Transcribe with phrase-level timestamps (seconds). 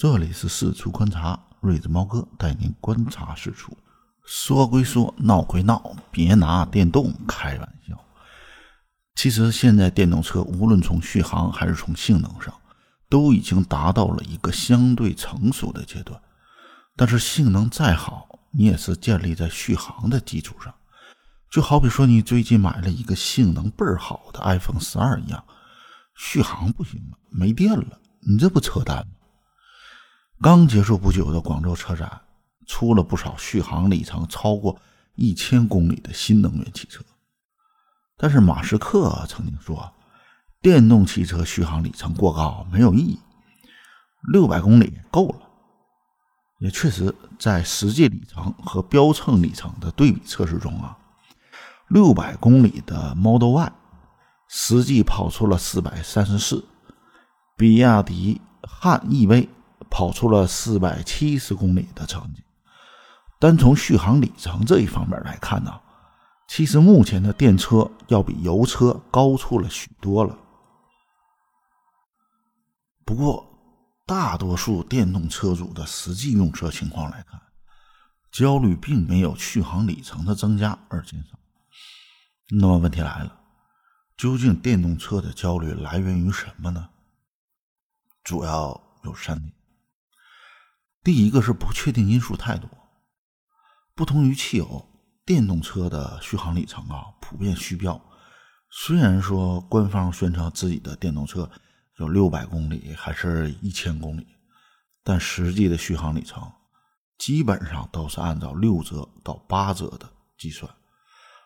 [0.00, 3.76] 这里是四处观察，睿智猫哥带您观察四处。
[4.24, 8.02] 说归说，闹归闹，别拿电动开玩笑。
[9.14, 12.54] 其实现在电动车无论从续航还是从性能上，
[13.10, 16.18] 都已经达到了一个相对成熟的阶段。
[16.96, 20.74] 但是性能再好，你也是建立在续航的基础上。
[21.50, 25.44] 就好比说你最近买了一个性能倍儿好的 iPhone 十二一样，
[26.16, 29.12] 续航不行了，没电了，你这不扯淡吗？
[30.42, 32.22] 刚结束不久的广州车展，
[32.66, 34.80] 出了不少续航里程超过
[35.14, 37.04] 一千公里的新能源汽车。
[38.16, 39.92] 但是马斯克曾经说，
[40.62, 43.20] 电动汽车续航里程过高没有意义，
[44.32, 45.36] 六百公里够了。
[46.58, 50.96] 也确实，在实际里程和标称里程的对比测试中啊，
[51.88, 53.72] 六百公里的 Model Y
[54.48, 56.64] 实际跑出了四百三十四，
[57.58, 59.48] 比亚迪汉 EV。
[59.90, 62.42] 跑出了四百七十公里的成绩，
[63.38, 65.80] 单从续航里程这一方面来看呢，
[66.48, 70.38] 其实目前的电车要比油车高出了许多了。
[73.04, 73.46] 不过，
[74.06, 77.40] 大多数电动车主的实际用车情况来看，
[78.30, 81.38] 焦虑并没有续航里程的增加而减少。
[82.50, 83.40] 那么问题来了，
[84.16, 86.88] 究竟电动车的焦虑来源于什么呢？
[88.22, 89.52] 主要有三点。
[91.02, 92.68] 第一个是不确定因素太多，
[93.94, 94.86] 不同于汽油，
[95.24, 97.98] 电动车的续航里程啊普遍虚标。
[98.70, 101.50] 虽然说官方宣称自己的电动车
[101.96, 104.26] 有六百公里，还是一千公里，
[105.02, 106.52] 但实际的续航里程
[107.16, 110.70] 基本上都是按照六折到八折的计算，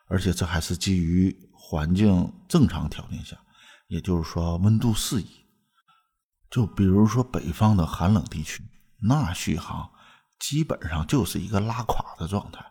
[0.09, 3.37] 而且这还是基于环境正常条件下，
[3.87, 5.29] 也就是说温度适宜。
[6.51, 8.61] 就比如说北方的寒冷地区。
[9.07, 9.91] 那续航
[10.39, 12.65] 基本上就是一个拉垮的状态。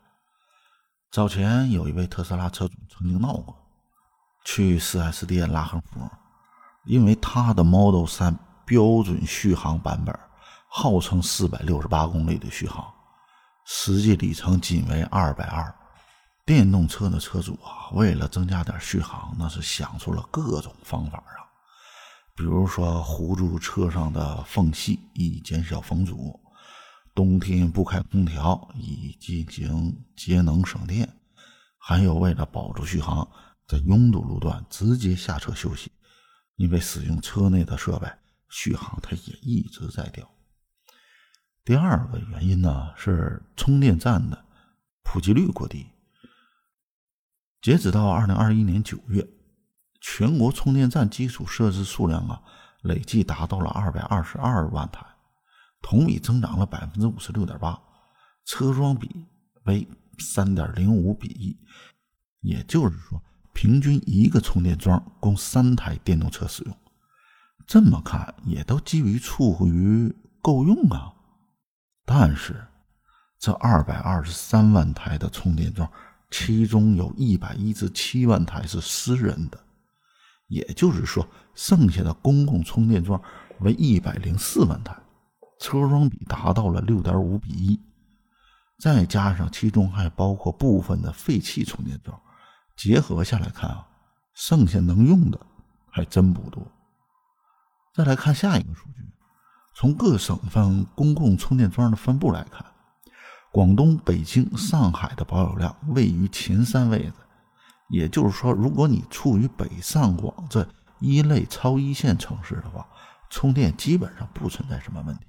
[1.12, 3.56] 早前有一位特斯拉车主曾经闹过，
[4.44, 6.10] 去 4S 店拉横幅，
[6.86, 8.36] 因为他的 Model 3
[8.66, 10.20] 标准续航版本
[10.68, 12.92] 号称468公里的续航，
[13.66, 15.74] 实际里程仅为220。
[16.46, 21.43] 电动车的车主啊，为了增加点续航，那是想出了各种方法啊。
[22.36, 26.40] 比如说糊住车上的缝隙以减小风阻，
[27.14, 31.08] 冬天不开空调以进行节能省电，
[31.78, 33.28] 还有为了保住续航，
[33.68, 35.92] 在拥堵路段直接下车休息，
[36.56, 38.12] 因为使用车内的设备，
[38.50, 40.28] 续航它也一直在掉。
[41.64, 44.46] 第二个原因呢是充电站的
[45.04, 45.86] 普及率过低，
[47.62, 49.28] 截止到二零二一年九月。
[50.06, 52.42] 全国充电站基础设施数量啊，
[52.82, 55.00] 累计达到了二百二十二万台，
[55.82, 57.82] 同比增长了百分之五十六点八，
[58.44, 59.26] 车桩比
[59.64, 59.88] 为
[60.20, 61.58] 三点零五比一，
[62.42, 63.18] 也就是说，
[63.54, 66.78] 平均一个充电桩供三台电动车使用。
[67.66, 71.14] 这么看，也都基于处于够用啊。
[72.04, 72.62] 但是，
[73.40, 75.90] 这二百二十三万台的充电桩，
[76.30, 79.58] 其中有一百一十七万台是私人的。
[80.54, 83.20] 也就是说，剩下的公共充电桩
[83.60, 84.96] 为一百零四万台，
[85.60, 87.80] 车桩比达到了六点五比一，
[88.80, 92.22] 再加上其中还包括部分的废弃充电桩，
[92.78, 93.88] 结合下来看啊，
[94.36, 95.40] 剩下能用的
[95.90, 96.64] 还真不多。
[97.96, 99.04] 再来看下一个数据，
[99.76, 102.64] 从各省份公共充电桩的分布来看，
[103.52, 107.14] 广东、北京、上海的保有量位于前三位的。
[107.90, 110.68] 也就是说，如果你处于北上广这
[111.00, 112.88] 一类超一线城市的话，
[113.30, 115.26] 充电基本上不存在什么问题，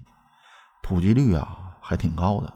[0.83, 2.53] 普及率啊还挺高的。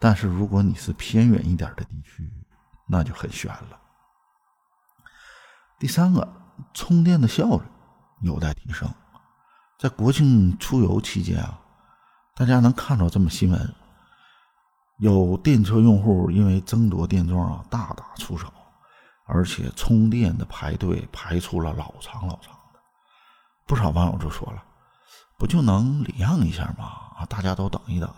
[0.00, 2.30] 但是如果你是偏远一点的地区，
[2.86, 3.80] 那就很悬了。
[5.78, 6.28] 第三个，
[6.74, 7.62] 充电的效率
[8.22, 8.88] 有待提升。
[9.78, 11.60] 在国庆出游期间啊，
[12.34, 13.74] 大家能看到这么新闻：
[14.98, 18.52] 有电车用户因为争夺电桩啊，大打出手。
[19.30, 22.80] 而且充电的排队排出了老长老长的，
[23.66, 24.64] 不少网友就说了
[25.38, 26.84] ：“不就能礼让一下吗？
[27.18, 28.10] 啊，大家都等一等，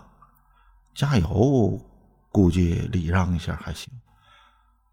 [0.95, 1.77] 加油，
[2.29, 3.93] 估计礼让一下还行。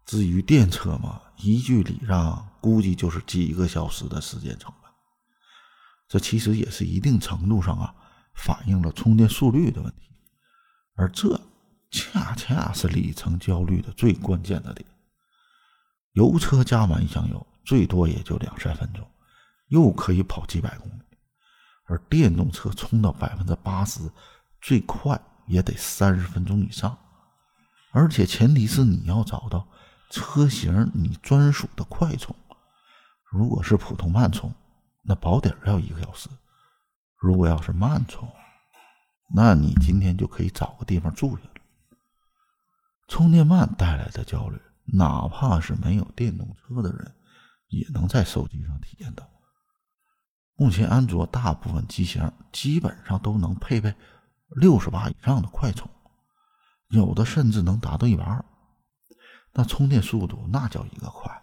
[0.05, 4.91] 至于电车嘛，一句礼让，估计就是几个小时的时间成本。
[6.09, 7.95] 这其实也是一定程度上啊，
[8.33, 10.11] 反映了充电速率的问题，
[10.97, 11.39] 而这
[11.91, 14.85] 恰恰是里程焦虑的最关键的点。”
[16.13, 19.07] 油车加满一箱油，最多也就两三分钟，
[19.67, 21.01] 又可以跑几百公里。
[21.85, 24.01] 而电动车充到百分之八十，
[24.61, 26.97] 最快也得三十分钟以上。
[27.91, 29.67] 而且前提是你要找到
[30.09, 32.35] 车型你专属的快充。
[33.31, 34.53] 如果是普通慢充，
[35.01, 36.29] 那保底要一个小时；
[37.17, 38.27] 如果要是慢充，
[39.33, 41.61] 那你今天就可以找个地方住下了。
[43.07, 44.59] 充电慢带来的焦虑，
[44.93, 47.15] 哪怕是没有电动车的人，
[47.67, 49.29] 也能在手机上体验到。
[50.55, 53.93] 目前安卓大部分机型基本上都能配备
[54.49, 55.89] 六十瓦以上的快充，
[56.89, 58.43] 有的甚至能达到一百二。
[59.53, 61.41] 那充电速度那叫一个快！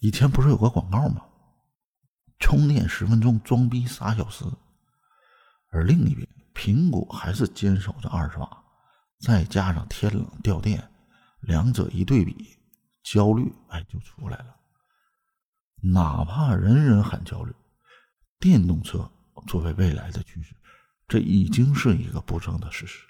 [0.00, 1.22] 以前不是有个广告吗？
[2.38, 4.44] 充电十分钟，装逼仨小时。
[5.70, 8.64] 而另一边，苹果还是坚守着二十瓦，
[9.20, 10.90] 再加上天冷掉电，
[11.42, 12.56] 两者一对比，
[13.04, 14.56] 焦虑哎就出来了。
[15.82, 17.52] 哪怕人人喊焦虑，
[18.38, 19.10] 电动车
[19.46, 20.54] 作为未来的趋势，
[21.06, 23.04] 这已经是一个不争的事实。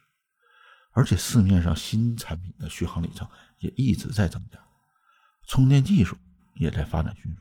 [0.92, 3.26] 而且市面上新产品的续航里程
[3.58, 4.58] 也一直在增加，
[5.46, 6.16] 充电技术
[6.54, 7.40] 也在发展迅速，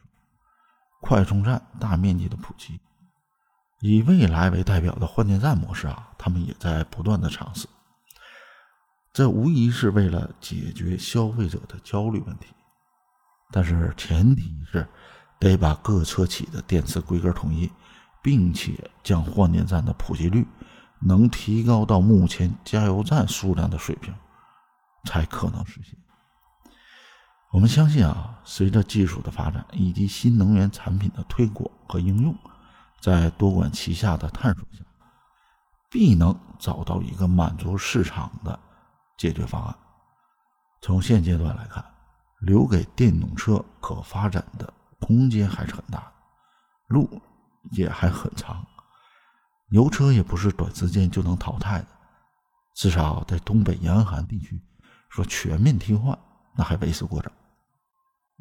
[1.02, 2.80] 快充站大面积的普及。
[3.80, 7.68] 以未来为代表的换电站模式啊，他们也在不断的尝试。
[9.14, 12.48] 这无疑是为了解决消费者的焦虑问题，
[13.52, 14.88] 但是前提是
[15.38, 17.70] 得把各车企的电池规格统一，
[18.22, 20.48] 并且将换电站的普及率
[21.00, 24.14] 能提高到目前加油站数量的水平，
[25.06, 25.98] 才可能实现。
[27.52, 32.34] 我们相信啊，随着技术的发展以及新能源产品的推广和应用。
[33.02, 34.86] 在多管齐下的探索下，
[35.90, 38.58] 必能找到一个满足市场的
[39.18, 39.76] 解决方案。
[40.82, 41.84] 从现阶段来看，
[42.40, 46.12] 留给电动车可发展的空间还是很大，
[46.88, 47.22] 路
[47.72, 48.66] 也还很长。
[49.70, 51.88] 油车也不是短时间就能淘汰的，
[52.76, 54.62] 至少在东北严寒地区，
[55.10, 56.18] 说全面替换
[56.56, 57.32] 那还为时过早。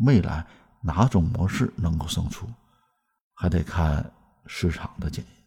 [0.06, 0.46] 未来
[0.80, 2.48] 哪种模式能够胜出，
[3.34, 4.12] 还得看。
[4.46, 5.39] 市场的检验。